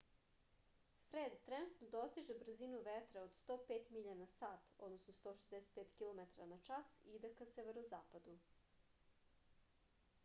[1.09, 7.51] фред тренутно достиже брзину ветра од 105 миља на сат 165 km/h и иде ка
[7.55, 8.37] северозападу